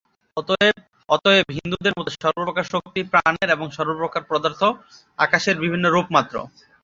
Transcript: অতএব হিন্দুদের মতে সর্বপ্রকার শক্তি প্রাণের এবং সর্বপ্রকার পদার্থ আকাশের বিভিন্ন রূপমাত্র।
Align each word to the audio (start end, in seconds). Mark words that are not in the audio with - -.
অতএব 1.09 1.45
হিন্দুদের 1.57 1.93
মতে 1.97 2.11
সর্বপ্রকার 2.15 2.65
শক্তি 2.73 3.01
প্রাণের 3.11 3.49
এবং 3.55 3.67
সর্বপ্রকার 3.77 4.21
পদার্থ 4.29 4.61
আকাশের 5.19 5.55
বিভিন্ন 5.63 5.85
রূপমাত্র। 5.89 6.35